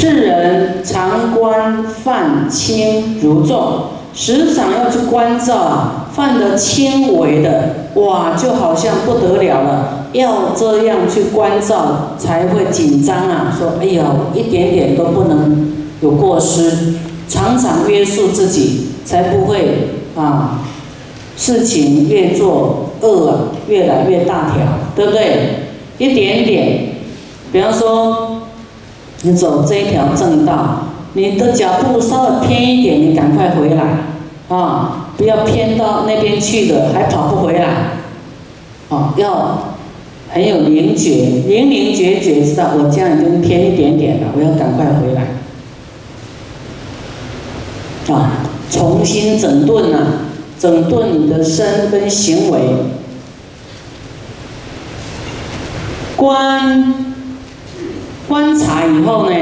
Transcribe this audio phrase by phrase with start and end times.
[0.00, 13.52] 世人常观犯轻如重，时常要去关照啊，犯得轻微的，哇，就好像不得了了，要这样去关照才会紧张啊。
[13.58, 14.04] 说，哎呀，
[14.36, 16.94] 一点点都不能有过失，
[17.28, 20.60] 常常约束自己，才不会啊，
[21.36, 23.34] 事情越做恶啊，
[23.66, 25.64] 越来越大条，对不对？
[25.98, 26.90] 一点点，
[27.50, 28.37] 比方说，
[29.22, 34.04] 你走这一条正道，你的脚步稍微偏一点，你赶快回来，
[34.48, 37.64] 啊，不要偏到那边去了，还跑不回来，
[38.88, 39.74] 啊，要
[40.30, 45.26] 很有灵觉，灵灵觉觉，知道我这样已经偏一点点了，我要赶快回来，
[48.14, 49.98] 啊，重新整顿呐，
[50.60, 52.60] 整顿你的身跟行为。
[56.16, 57.07] 观
[58.28, 59.36] 观察以后呢，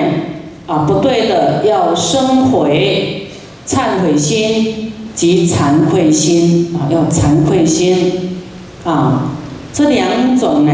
[0.67, 3.29] 啊，不对的要生悔、
[3.67, 8.39] 忏悔心及惭愧心啊，要惭愧心
[8.85, 9.33] 啊，
[9.73, 10.73] 这两种呢，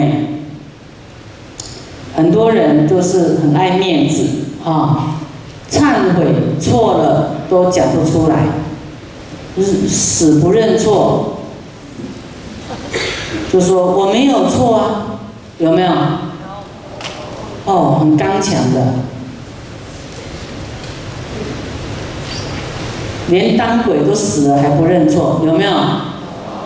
[2.15, 4.23] 很多人都是很爱面子
[4.63, 5.17] 啊，
[5.71, 6.27] 忏悔
[6.61, 8.47] 错了都讲不出来，
[9.89, 11.39] 死不认错，
[13.51, 14.85] 就说我没有错啊。
[15.59, 15.93] 有没有？
[17.65, 18.95] 哦，很刚强的，
[23.29, 25.71] 连当鬼都死了还不认错，有没有？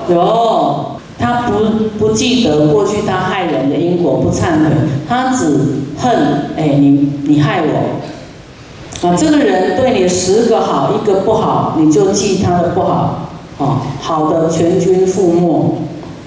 [0.08, 1.64] 有，他不
[1.98, 4.70] 不记得过去他害人的因果，不忏悔，
[5.08, 15.74] 他只恨，哎，你你害我，啊，这个人对你十个好一个不好，你就记他的不好，啊，好的全军覆没，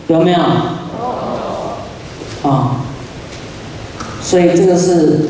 [0.08, 0.40] 有没有？
[2.42, 2.79] 啊，
[4.30, 5.22] 所以这个是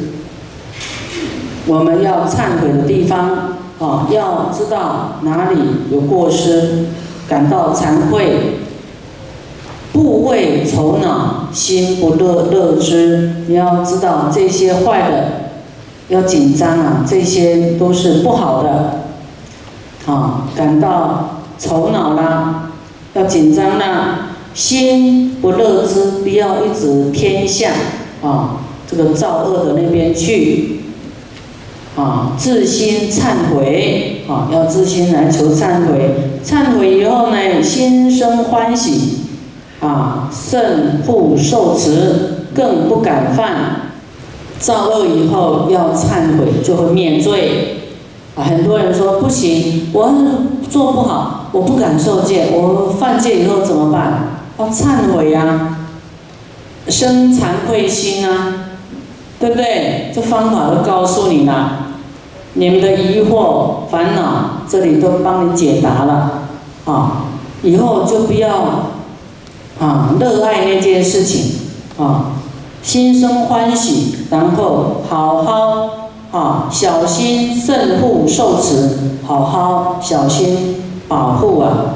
[1.67, 5.58] 我们要忏悔的地方啊，要知道哪里
[5.89, 6.88] 有过失，
[7.25, 8.58] 感到惭愧，
[9.94, 13.46] 部位愁恼，心不乐乐之。
[13.47, 15.28] 你要知道这些坏的，
[16.09, 19.03] 要紧张啊，这些都是不好的
[20.07, 22.72] 啊，感到愁恼啦，
[23.13, 24.25] 要紧张啦。
[24.53, 27.72] 心不乐之，不要一直偏向
[28.22, 28.57] 啊
[28.89, 30.79] 这个造恶的那边去
[31.95, 36.16] 啊，自心忏悔啊，要自心来求忏悔。
[36.44, 39.25] 忏悔以后呢，心生欢喜
[39.81, 43.91] 啊，胜不受持，更不敢犯。
[44.59, 47.75] 造恶以后要忏悔，就会免罪。
[48.35, 50.13] 啊，很多人说不行，我
[50.69, 54.41] 做不好，我不敢受戒，我犯戒以后怎么办？
[54.57, 55.77] 要忏悔呀，
[56.88, 58.59] 生惭愧心啊，
[59.39, 60.11] 对不对？
[60.13, 61.94] 这方法都告诉你了，
[62.53, 66.41] 你们的疑惑、烦恼，这里都帮你解答了
[66.85, 67.25] 啊。
[67.61, 68.50] 以后就不要
[69.79, 71.53] 啊，热爱那件事情
[71.97, 72.33] 啊，
[72.81, 75.89] 心生欢喜，然后好好
[76.31, 78.89] 啊，小心慎护受持，
[79.25, 81.95] 好好小心保护啊。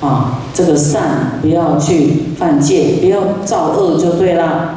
[0.00, 4.76] 啊，这个善不要去犯戒，不要造恶就对了，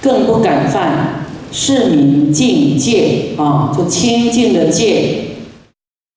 [0.00, 1.19] 更不敢犯
[1.52, 5.26] 是名境界啊，就清净的界。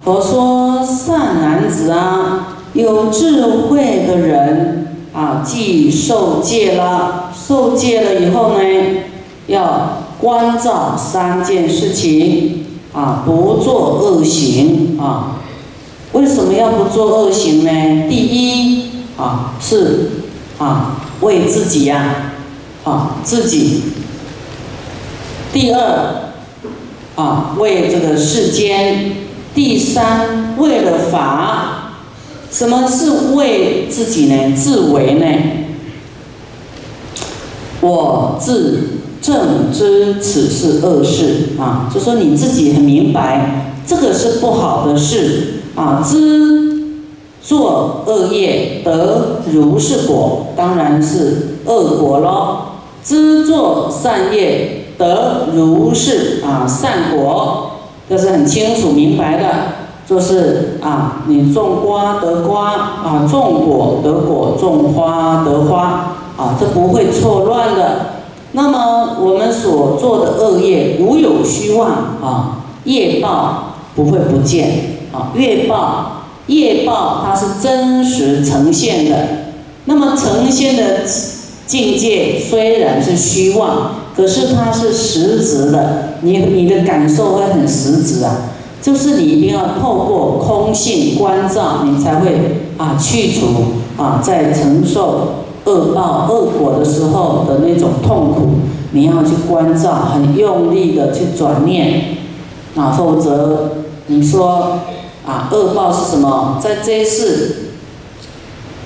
[0.04, 8.64] 佛说善男子啊，有智慧的人啊，既受戒了，受戒了以后呢，
[9.48, 15.40] 要关照三件事情啊，不做恶行啊。
[16.12, 18.08] 为什么要不做恶行呢？
[18.08, 20.12] 第一啊是
[20.60, 22.34] 啊为自己呀
[22.84, 23.82] 啊自己。
[25.54, 26.34] 第二
[27.16, 29.12] 啊为这个世间。
[29.56, 31.70] 第三为了法。
[32.52, 34.56] 什么是为自己呢？
[34.56, 35.26] 自为呢？
[37.82, 45.62] 我自正知此是恶事啊，就说你自己很明白，这个是不好的事。
[45.76, 46.70] 啊，知
[47.42, 52.58] 做恶业得如是果，当然是恶果喽。
[53.04, 57.72] 知做善业得如是啊善果，
[58.10, 59.48] 这是很清楚明白的。
[60.06, 68.16] 就是啊，你种瓜得瓜啊，种果得果，种花得花啊，这不会错乱的。
[68.52, 71.90] 那么我们所做的恶业无有虚妄
[72.22, 75.08] 啊，业报不会不见。
[75.14, 79.28] 啊，业报，业报它是真实呈现的。
[79.86, 81.06] 那么呈现的
[81.66, 88.50] 境界虽然是虚妄，可是它是实质的，你你的感受会很实质啊。
[88.82, 93.48] 就是你一定要透过空性关照，你才会啊去除
[93.98, 98.50] 啊在承受恶报恶果的时候的那种痛苦，
[98.92, 102.18] 你要去关照，很用力的去转念，
[102.76, 103.72] 啊，否则
[104.08, 104.80] 你说
[105.26, 106.60] 啊恶报是什么？
[106.62, 107.56] 在这一世，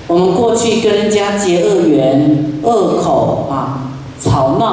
[0.06, 3.87] 我们过去跟人家结恶缘、恶口啊、
[4.22, 4.66] 吵闹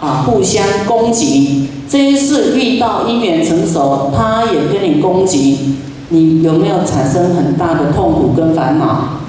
[0.00, 1.68] 啊、互相攻击。
[1.88, 5.76] 这一次遇到因缘成熟，他也跟你攻击，
[6.10, 9.20] 你有没有产生很大的痛苦跟烦恼？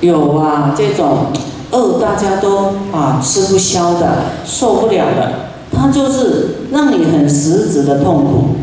[0.00, 1.28] 有啊，这种
[1.70, 5.32] 恶大家都啊吃不消的，受不了的，
[5.72, 8.56] 他就是让你很实质的痛苦。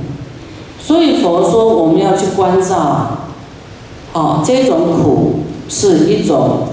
[0.80, 3.20] 所以佛说我们要去关照啊，
[4.12, 5.40] 哦，这种苦
[5.70, 6.68] 是一种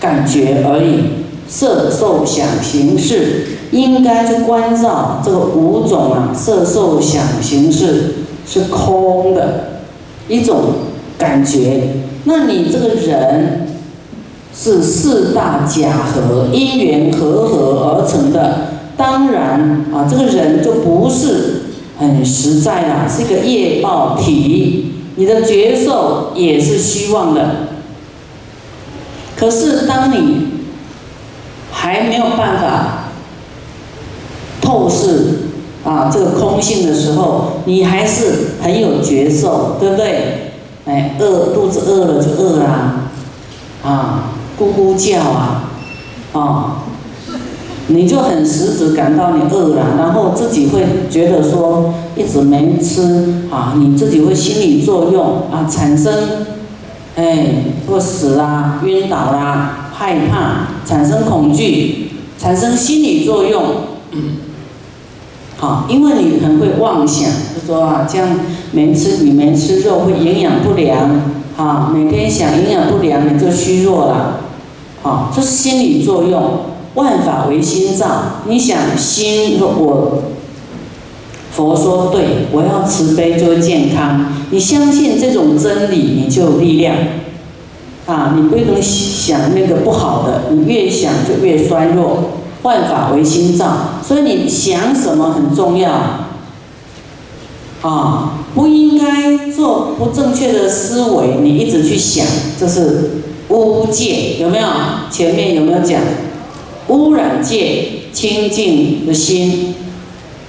[0.00, 1.15] 感觉而已。
[1.48, 8.14] 色受想行识，应该去关照这个五种啊，色受想行识
[8.46, 9.80] 是空的
[10.28, 10.62] 一种
[11.18, 11.94] 感觉。
[12.24, 13.68] 那你这个人
[14.54, 21.62] 是四大假合因缘合合而成的，当然啊，这个人就不是
[21.98, 24.94] 很实在啦，是一个业报体。
[25.18, 27.68] 你的觉受也是虚妄的。
[29.34, 30.55] 可是当你
[31.78, 33.10] 还没有办法
[34.62, 35.50] 透视
[35.84, 40.52] 啊，这个空性的时候，你还是很有觉受，对不对？
[40.86, 43.10] 哎，饿肚子饿了就饿啦，
[43.84, 45.70] 啊，咕咕叫啊，
[46.32, 46.76] 啊，
[47.88, 56.46] 你就很实质感到你饿了，然后自己会觉得说一直没吃啊，你自己会心理作用啊，产生
[57.16, 59.85] 哎会死啦、晕倒啦。
[59.98, 63.62] 害怕，产生恐惧，产生心理作用。
[65.56, 68.28] 好，因为你很会妄想，就说啊，这样
[68.72, 71.08] 没吃你没吃肉会营养不良。
[71.56, 74.40] 啊，每天想营养不良，你就虚弱了。
[75.02, 76.60] 好，这是心理作用。
[76.94, 80.22] 万法唯心造，你想心，我
[81.50, 84.26] 佛说对，我要慈悲就健康。
[84.50, 86.94] 你相信这种真理，你就有力量。
[88.06, 92.30] 啊，你不能想那个不好的，你越想就越衰弱。
[92.62, 95.92] 万法唯心造，所以你想什么很重要。
[97.82, 102.26] 啊，不应该做不正确的思维，你一直去想，
[102.58, 104.66] 这是污戒，有没有？
[105.12, 106.00] 前面有没有讲？
[106.88, 109.74] 污染界，清净的心。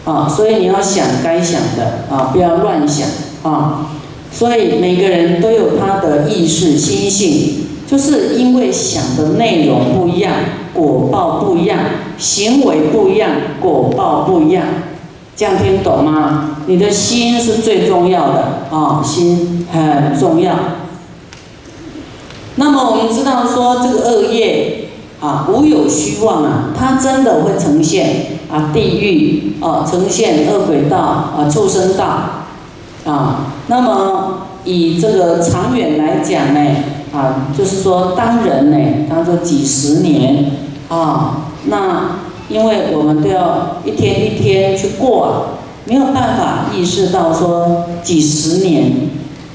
[0.06, 3.08] 啊，所以你要想该想的，啊，不要乱想，
[3.44, 3.92] 啊。
[4.32, 10.34] 所以每个人都有他的意识心性，就是因为想的内容不一样，
[10.74, 11.80] 果报不一样，
[12.18, 14.64] 行为不一样，果报不一样，
[15.36, 16.58] 这样听懂吗？
[16.68, 20.56] 你的心是最重要的啊，心很重要。
[22.58, 24.90] 那么我们知道说这个恶业
[25.22, 32.37] 啊，无有虚妄啊，它真的会呈现啊地狱啊，呈现恶鬼道啊，畜生道。
[33.08, 36.60] 啊，那么以这个长远来讲呢，
[37.14, 40.52] 啊，就是说当人呢，当做几十年
[40.90, 42.18] 啊，那
[42.50, 45.32] 因为我们都要一天一天去过啊，
[45.86, 48.92] 没有办法意识到说几十年，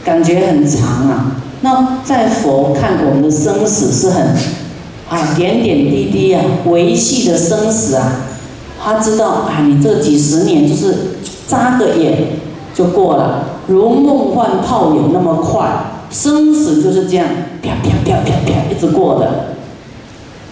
[0.03, 1.37] 感觉很长啊。
[1.61, 4.29] 那在佛看我们的生死是很
[5.11, 8.12] 啊点点滴滴啊，维系的生死啊，
[8.83, 12.41] 他知道啊，你这几十年就是眨个眼。
[12.83, 15.69] 就过了，如梦幻泡影那么快，
[16.11, 17.27] 生死就是这样，
[17.62, 19.55] 啪啪啪啪啪一直过的，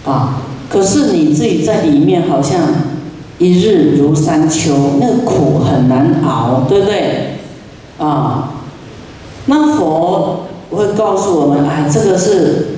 [0.09, 0.41] 啊！
[0.69, 2.61] 可是你自己在里面好像
[3.37, 7.39] 一日如三秋，那个苦很难熬，对不对？
[7.99, 8.53] 啊！
[9.47, 12.77] 那佛会告诉我们，哎，这个是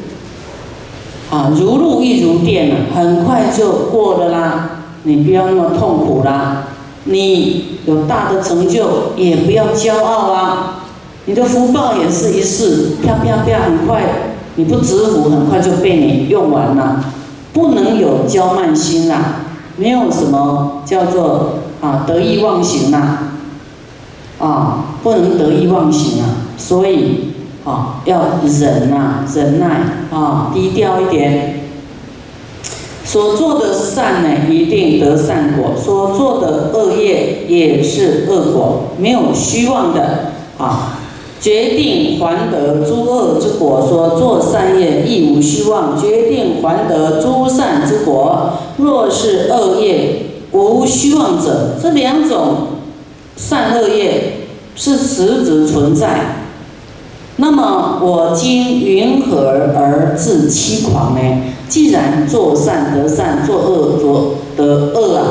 [1.29, 4.69] 啊，如露亦如电，很快就过了啦，
[5.03, 6.69] 你不要那么痛苦啦。
[7.05, 10.83] 你有大的成就，也不要骄傲啊！
[11.25, 14.03] 你的福报也是一世，啪啪啪，很快，
[14.55, 17.03] 你不知福，很快就被你用完了。
[17.53, 19.41] 不能有骄慢心啦，
[19.77, 23.33] 没有什么叫做啊得意忘形啦，
[24.39, 26.25] 啊，不能得意忘形啊！
[26.57, 27.33] 所以
[27.63, 29.81] 啊，要忍呐，忍耐
[30.11, 31.52] 啊，低调一点。
[33.13, 40.97] 所做的善呢，一定得善果；所做的恶业也是恶果，没有虚妄的啊。
[41.39, 48.53] 决定还得诸恶之果，所做善业亦无虚妄，决定还得诸善之果。
[48.77, 52.39] 若是恶业无虚妄者，这两种
[53.37, 54.37] 善恶业
[54.75, 56.47] 是实质存在。
[57.35, 61.19] 那么我今云何而自欺狂呢？
[61.73, 65.25] 既然做善得善，做恶做得恶啊，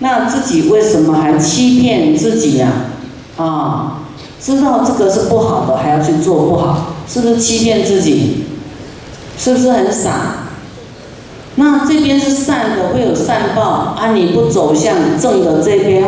[0.00, 2.68] 那自己为什么还欺骗自己呀？
[3.36, 4.00] 啊，
[4.42, 8.46] 知道这个是不好的，还要去做不好，是不是欺骗自己？
[9.38, 10.48] 是不是很傻？
[11.54, 13.62] 那这边是善的，会有善报
[13.96, 14.10] 啊！
[14.12, 16.04] 你不走向正的这边，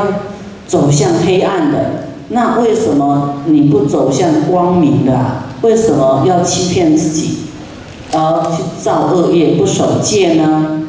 [0.67, 2.09] 走向黑暗的。
[2.31, 5.43] 那为什么你不走向光明的？
[5.63, 7.37] 为什么要欺骗自己，
[8.13, 10.83] 而去造恶业不守戒呢？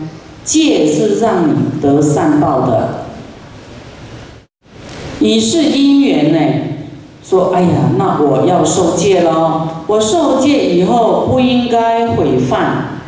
[0.44, 3.06] 戒是让你得善报的。
[5.20, 6.40] 你是因缘呢，
[7.24, 9.68] 说哎呀，那我要受戒喽。
[9.88, 13.00] 我受戒以后不应该毁犯，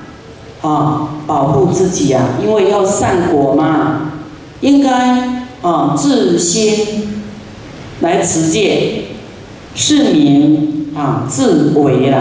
[0.61, 4.11] 啊，保护自己呀，因为要善果嘛，
[4.61, 7.09] 应该啊自心。
[8.01, 9.05] 来持戒，
[9.75, 12.19] 是名啊自为啦，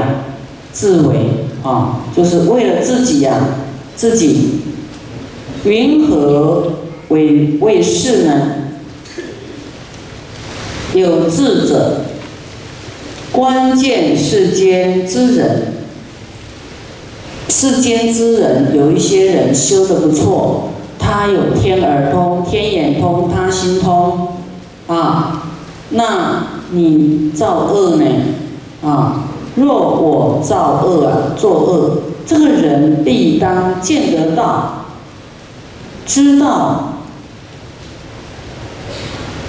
[0.71, 3.38] 自为啊，就是为了自己呀，
[3.95, 4.61] 自己。
[5.64, 6.73] 云何
[7.09, 8.49] 为为事呢？
[10.92, 12.00] 有智者，
[13.31, 15.75] 关键世间之人，
[17.49, 24.28] 世间之人有一些人修的不错，他有天耳通、天眼通、他心通
[24.88, 25.49] 啊。
[25.90, 28.04] 那你造恶呢？
[28.83, 34.87] 啊，若我造恶啊，作恶，这个人必当见得到，
[36.07, 36.95] 知道，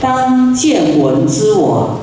[0.02, 2.00] 当见闻之我，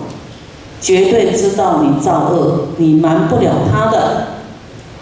[0.80, 4.26] 绝对知道你造恶，你瞒不了他的，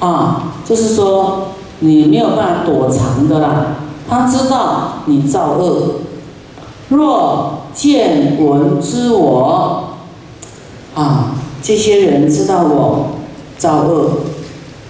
[0.00, 1.48] 啊，就是说
[1.80, 3.76] 你没有办法躲藏的啦，
[4.08, 6.00] 他知道你造恶，
[6.88, 7.54] 若。
[7.74, 9.84] 见闻知我，
[10.96, 11.30] 啊，
[11.62, 13.18] 这些人知道我
[13.56, 14.10] 造恶，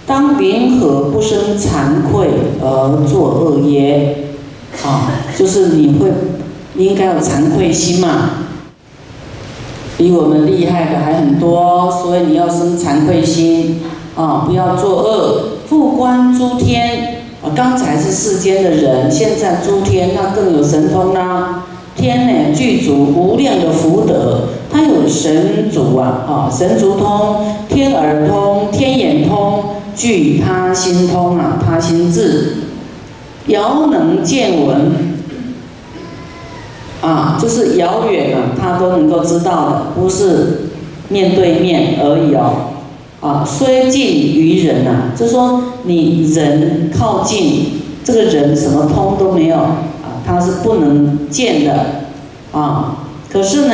[0.05, 2.27] 当云何不生惭愧
[2.61, 4.17] 而作恶耶？
[4.83, 6.11] 啊，就是你会
[6.75, 8.45] 应该有惭愧心嘛。
[9.97, 13.81] 比我们厉害的还很多，所以你要生惭愧心
[14.15, 15.43] 啊，不要作恶。
[15.67, 21.65] 复观诸天，啊，刚才是世间的人，现在诸天那更有神通啦。
[21.95, 24.43] 天呢具足无量的福德，
[24.79, 29.61] 他有神足啊，啊神足通、天耳通、天眼通，
[29.93, 32.53] 具他心通啊，他心智，
[33.47, 34.91] 遥能见闻，
[37.01, 40.69] 啊就是遥远啊，他都能够知道的，不是
[41.09, 42.69] 面对面而已哦，
[43.19, 44.01] 啊虽近
[44.33, 49.75] 于人呐，就说你人靠近这个人什么通都没有啊。
[50.25, 52.03] 他是不能见的
[52.51, 52.97] 啊！
[53.31, 53.73] 可是呢，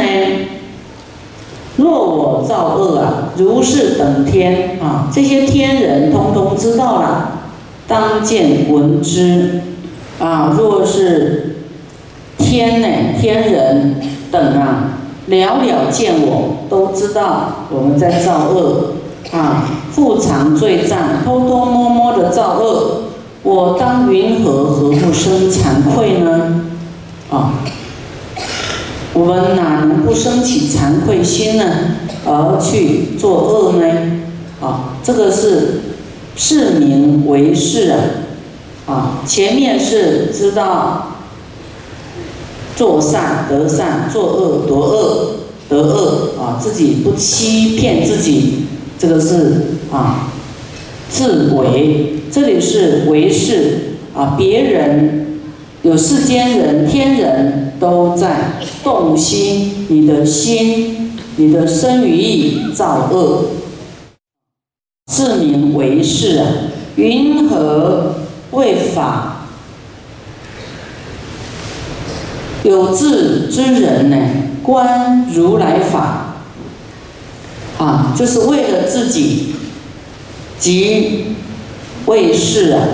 [1.78, 7.40] 若我造恶啊，如是等天啊，这些天人通通知道了，
[7.88, 9.62] 当见闻之
[10.20, 10.56] 啊。
[10.58, 11.58] 若是
[12.38, 12.88] 天呢，
[13.20, 13.96] 天人
[14.32, 18.94] 等啊，了了见我，都知道我们在造恶
[19.32, 23.02] 啊，复藏罪障，偷偷摸摸的造恶。
[23.44, 26.62] 我当云何何不生惭愧呢？
[29.16, 31.64] 我们哪能不升起惭愧心呢？
[32.26, 33.88] 而去做恶呢？
[34.62, 35.82] 啊，这个是
[36.36, 38.00] 是名为是啊。
[38.88, 41.16] 啊，前面是知道
[42.76, 45.36] 做善得善，做恶得恶
[45.70, 48.66] 得恶啊，自己不欺骗自己，
[49.00, 50.28] 这个是啊
[51.10, 52.20] 自为。
[52.30, 55.40] 这里是为是啊，别人
[55.84, 58.54] 有世间人、天人都在
[58.84, 63.46] 动心，你的心、你的身语意造恶，
[65.12, 66.48] 自名为是啊。
[66.96, 68.16] 云何
[68.52, 69.48] 为法？
[72.64, 74.18] 有志之人呢，
[74.64, 76.36] 观如来法
[77.78, 79.56] 啊，就是为了自己
[80.60, 81.26] 及。
[82.08, 82.86] 为世啊，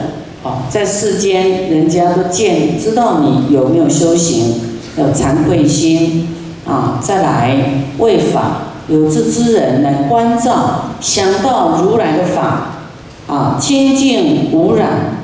[0.42, 6.28] 哦，在世间人家都见知道你有没有修行，有惭愧心
[6.66, 12.84] 啊，再来为法有志之人来关照，想到如来的法
[13.28, 15.18] 啊，清净无染，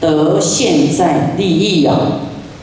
[0.00, 1.96] 得现在利益啊，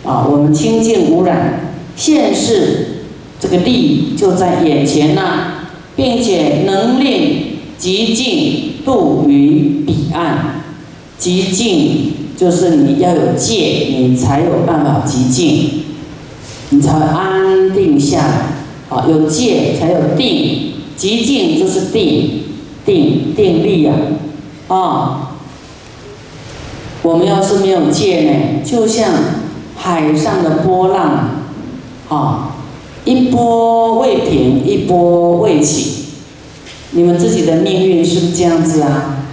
[0.06, 3.04] 啊，我们清净无染，现世
[3.40, 8.68] 这个利就在眼前呐，并且能令极尽。
[8.84, 10.64] 渡于彼岸，
[11.20, 15.84] 极尽就是你要有戒，你才有办法极静，
[16.72, 18.42] 你才会安定下来。
[18.90, 22.44] 啊，有戒才有定，极静就是定，
[22.86, 23.94] 定定力呀，
[24.68, 25.32] 啊，
[27.02, 29.10] 我们要是没有戒呢，就像
[29.78, 31.30] 海上的波浪，
[32.10, 32.56] 啊，
[33.06, 36.08] 一波未平，一波未起，
[36.92, 39.24] 你们自己的命运是不是这样子啊？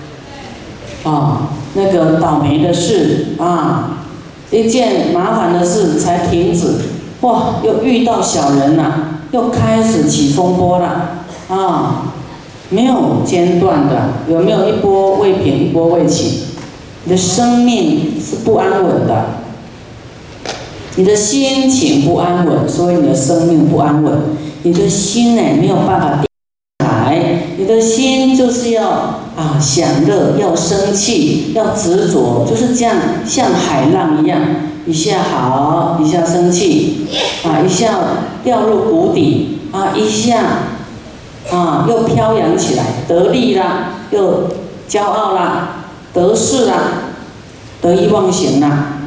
[1.03, 1.51] 啊。
[1.75, 3.99] 那个倒霉的事啊，
[4.51, 6.67] 一件麻烦的事才停止，
[7.21, 12.13] 哇，又遇到小人了，又开始起风波了啊，
[12.71, 16.45] 没有间断的，有没有一波未平一波未起？
[17.05, 19.27] 你的生命是不安稳的，
[20.97, 24.13] 你的心情不安稳，所以你的生命不安稳，
[24.63, 26.27] 你的心呢没有办法定
[26.85, 29.19] 下来，你的心就是要。
[29.39, 34.41] 啊，享乐要生气，要执着，就是这样，像海浪一样，
[34.89, 37.07] 一下好，一下生气，
[37.45, 37.99] 啊，一下
[38.43, 40.41] 掉入谷底，啊，一下，
[41.53, 44.49] 啊，又飘扬起来，得利啦，又
[44.89, 46.75] 骄傲啦，得势啦，
[47.83, 49.01] 得意忘形啦，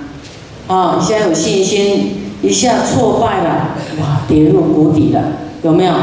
[0.68, 3.70] 啊，一下有信心，一下挫败了，
[4.00, 5.24] 哇，跌入谷底了，
[5.64, 5.94] 有没有？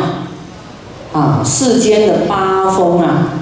[1.13, 3.35] 啊，世间的八风啊。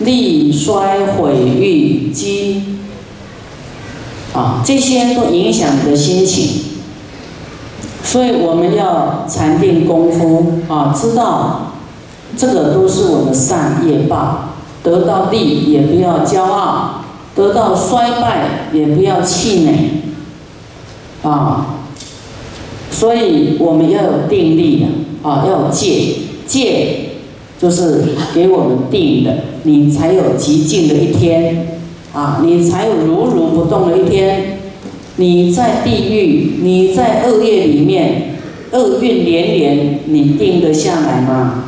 [0.00, 2.73] 力衰毁誉积，
[4.34, 6.62] 啊，这些都影响你的心情，
[8.02, 11.72] 所以我们要禅定功夫啊，知道
[12.36, 14.50] 这个都是我们善业报，
[14.82, 20.02] 得到利也不要骄傲，得到衰败也不要气馁，
[21.22, 21.78] 啊，
[22.90, 27.00] 所以我们要有定力的啊，要有戒戒。
[27.56, 31.73] 就是给我们定的，你才有极静的一天，
[32.14, 34.58] 啊，你才有如如不动的一天。
[35.16, 38.36] 你在地狱，你在恶业里面，
[38.72, 41.64] 厄运连连，你定得下来吗？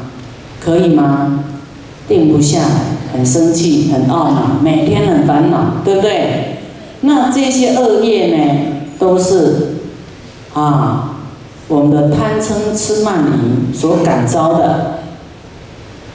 [0.59, 1.45] 可以吗？
[2.09, 2.69] 定不下来，
[3.13, 6.56] 很生气，很懊恼，每天很烦恼，对不对？
[7.02, 8.54] 那这些恶业呢，
[8.99, 9.76] 都是
[10.52, 11.19] 啊，
[11.69, 15.00] 我们的贪嗔痴慢疑所感召的。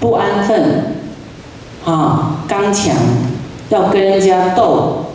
[0.01, 0.95] 不安分，
[1.85, 2.95] 啊，刚强，
[3.71, 5.05] 要跟人家斗，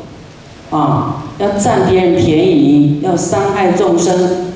[0.71, 4.53] 啊，要占别人便宜，要伤害众生，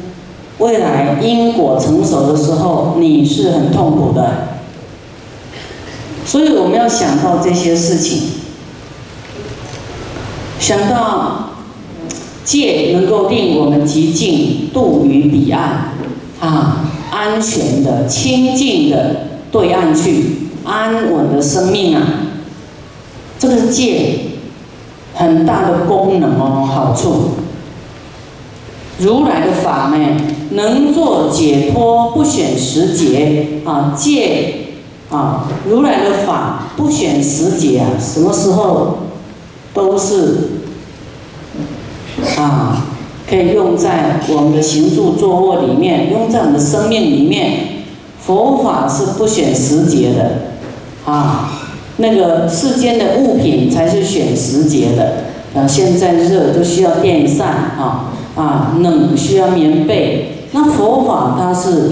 [0.58, 4.48] 未来因果成熟的时候，你是很痛苦的。
[6.26, 8.22] 所以我们要想到这些事情，
[10.58, 11.50] 想到
[12.44, 15.92] 戒能够令我们极尽渡于彼岸，
[16.40, 19.26] 啊，安全的、清净的。
[19.52, 22.02] 对岸去安稳的生命啊，
[23.40, 24.18] 这个戒
[25.14, 27.31] 很大的功能哦，好处。
[28.98, 34.55] 如来的法呢，能做解脱，不选时节啊，戒
[35.11, 38.98] 啊，如来的法不选时节啊，什么时候
[39.72, 40.50] 都是
[42.37, 42.85] 啊，
[43.26, 47.68] 可以用在我们的行住坐卧里面，用在我们的生命里面。
[48.22, 50.53] 佛法是不选时节的，
[51.11, 51.60] 啊，
[52.00, 55.12] 那个世间的物品才是选时节的。
[55.52, 60.46] 啊，现在热就需要电扇，啊啊，冷需要棉被。
[60.52, 61.90] 那佛法它是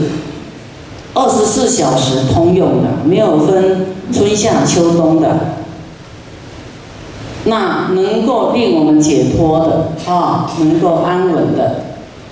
[1.14, 5.54] 二十四小时通用的，没有分春夏秋冬的。
[7.46, 11.82] 那能够令我们解脱的，啊，能够安稳的，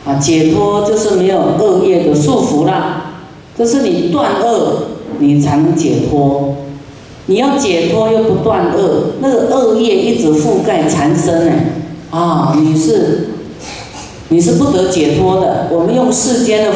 [0.04, 3.02] 啊，解脱就是没有恶业的束缚了。
[3.58, 4.82] 就是你断恶，
[5.18, 6.55] 你才能解脱。
[7.26, 11.52] 你要解脱又不断恶，那个恶业一直覆盖缠身呢，
[12.10, 13.30] 啊，你是
[14.28, 15.66] 你是不得解脱的。
[15.70, 16.72] 我们用世间的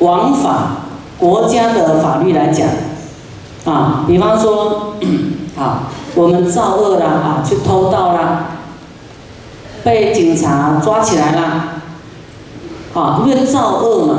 [0.00, 0.86] 王法、
[1.18, 2.68] 国家的法律来讲，
[3.64, 4.94] 啊，比方说，
[5.56, 8.46] 啊，我们造恶了啊，去偷盗了，
[9.84, 11.64] 被警察抓起来了，
[12.94, 14.14] 啊，因为造恶嘛。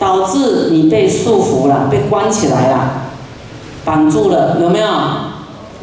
[0.00, 2.99] 导致你被束缚了，被关起来了，
[3.84, 4.86] 绑住了，有没有？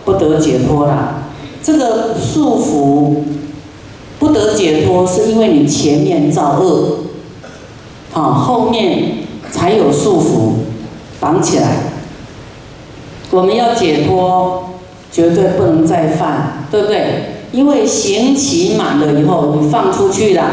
[0.05, 1.23] 不得解脱了。
[1.61, 3.23] 这个束缚
[4.19, 6.99] 不得解脱，是因为你前面造恶，
[8.13, 9.17] 好，后面
[9.51, 10.53] 才有束缚
[11.19, 11.77] 绑起来。
[13.31, 14.69] 我们要解脱，
[15.11, 17.33] 绝对不能再犯，对不对？
[17.51, 20.43] 因为刑期满了以后，你放出去了。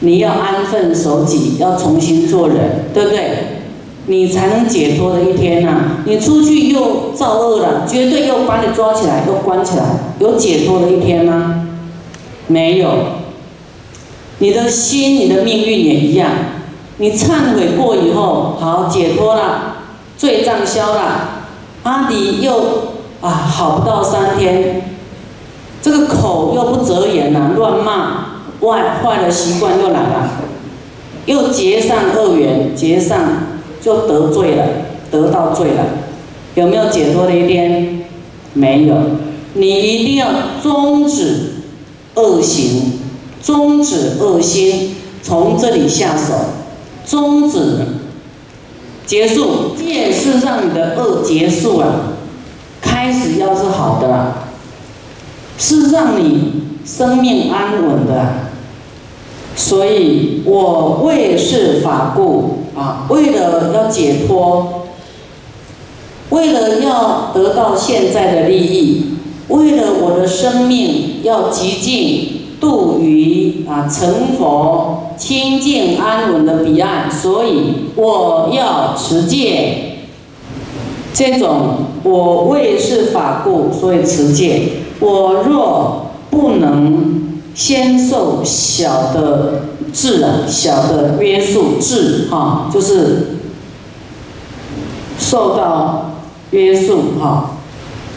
[0.00, 3.53] 你要安分守己，要重新做人，对不对？
[4.06, 6.02] 你才能解脱的一天呐！
[6.04, 9.84] 你出去又造恶了，绝对又把你抓起来，又关起来，
[10.18, 11.66] 有解脱的一天吗？
[12.46, 12.90] 没有。
[14.38, 16.30] 你的心、你的命运也一样。
[16.98, 19.76] 你忏悔过以后，好解脱了，
[20.18, 21.44] 罪障消了，
[21.84, 22.60] 阿迪又
[23.20, 24.82] 啊好不到三天，
[25.80, 28.26] 这个口又不择言了，乱骂，
[28.60, 30.30] 外坏的习惯又来了，
[31.24, 33.18] 又结上恶缘，结上
[33.84, 34.66] 就得罪了，
[35.10, 35.84] 得到罪了，
[36.54, 38.06] 有没有解脱的一天？
[38.54, 38.94] 没有。
[39.52, 40.28] 你一定要
[40.62, 41.56] 终止
[42.14, 43.00] 恶行，
[43.42, 46.32] 终止恶心，从这里下手。
[47.06, 47.86] 终止，
[49.04, 52.14] 结束，也是让你的恶结束了，
[52.80, 54.32] 开始要是好的，
[55.58, 58.46] 是让你生命安稳的。
[59.54, 64.86] 所以我为是法故啊，为了要解脱，
[66.30, 69.16] 为了要得到现在的利益，
[69.48, 72.30] 为了我的生命要极尽。
[72.60, 79.96] 度于啊成佛清净安稳的彼岸，所以我要持戒。
[81.12, 84.62] 这种我为是法故，所以持戒。
[85.00, 87.13] 我若不能
[87.54, 89.62] 先受小的
[89.92, 93.36] 制啊，小的约束制哈，就是
[95.18, 96.10] 受到
[96.50, 97.50] 约束哈。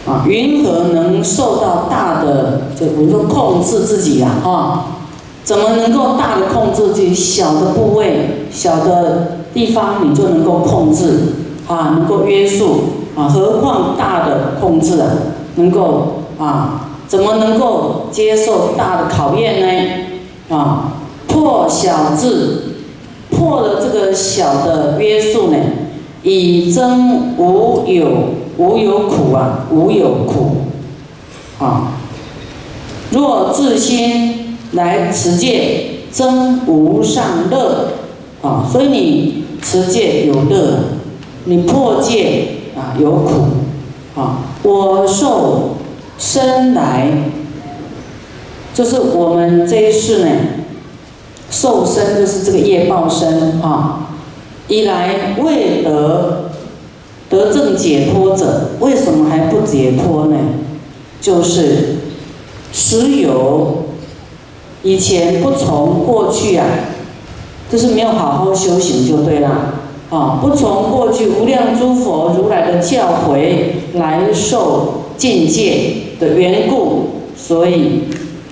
[0.08, 2.62] 啊，云何能受到大的？
[2.80, 4.86] 就比如说控制自己呀，哈，
[5.44, 7.14] 怎么能够大的控制自己？
[7.14, 11.34] 小的部位、小的地方，你就能够控制
[11.68, 12.84] 啊，能够约束
[13.18, 15.10] 啊，何况大的控制啊，
[15.56, 19.62] 能够啊，怎么能够接受大的考验
[20.50, 20.56] 呢？
[20.56, 20.94] 啊，
[21.28, 22.76] 破小智，
[23.32, 25.58] 破了这个小的约束呢，
[26.24, 28.08] 以增无有。
[28.60, 30.64] 无有苦啊，无有苦，
[31.60, 31.92] 啊！
[33.12, 37.90] 若自心来持戒，增无上乐，
[38.42, 38.66] 啊！
[38.68, 40.80] 所以你持戒有乐，
[41.44, 44.40] 你破戒啊有苦，啊！
[44.64, 45.77] 我受
[46.18, 47.12] 生来，
[48.74, 50.30] 就是我们这一世呢，
[51.50, 54.10] 受生就是这个业报身啊，
[54.68, 56.44] 以来未得。
[57.30, 60.38] 得正解脱者，为什么还不解脱呢？
[61.20, 61.98] 就是
[62.72, 63.84] 实有
[64.82, 66.66] 以前不从过去啊，
[67.70, 69.50] 就是没有好好修行就对了
[70.10, 70.40] 啊！
[70.42, 78.04] 不从过去无量诸佛如来的教诲来受境界的缘故，所以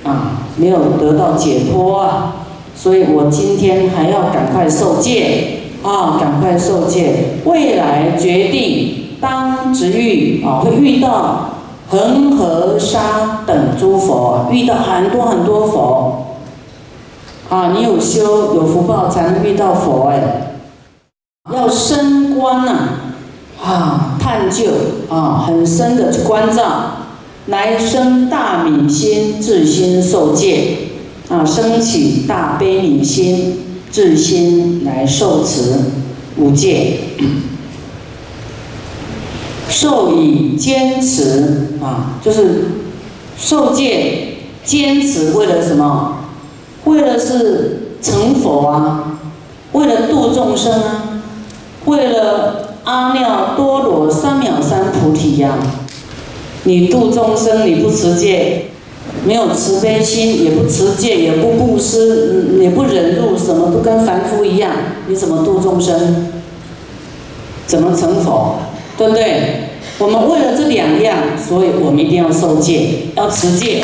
[0.03, 2.35] 啊没有得到解脱啊！
[2.75, 5.51] 所以我今天还要赶快受戒。
[5.83, 7.41] 啊，赶快受戒！
[7.45, 11.51] 未来决定当值遇啊，会遇到
[11.89, 16.25] 恒河沙等诸佛，遇到很多很多佛。
[17.49, 20.57] 啊，你有修有福报才能遇到佛哎。
[21.53, 22.71] 要深观呐，
[23.63, 24.71] 啊，探究
[25.07, 26.63] 啊，很深的去关照，
[27.47, 30.77] 来生大悯心，自心受戒，
[31.29, 33.61] 啊，升起大悲悯心。
[33.91, 35.61] 自心来受持
[36.35, 36.99] 五戒，
[39.69, 42.65] 受以坚持啊，就是
[43.37, 46.25] 受戒坚持为了什么？
[46.83, 49.17] 为了是成佛啊，
[49.71, 51.21] 为了度众生啊，
[51.85, 55.57] 为了阿耨多罗三藐三菩提呀。
[56.65, 58.65] 你度众生，你不持戒。
[59.23, 64.71] 没有慈悲心，也不持戒，也不布施，也不忍辱，什么都跟凡夫一样，
[65.07, 66.27] 你怎么度众生？
[67.65, 68.57] 怎么成佛？
[68.97, 69.25] 对不对？
[69.97, 73.81] 我们为了这两样，所以我们一定要受戒，要持戒。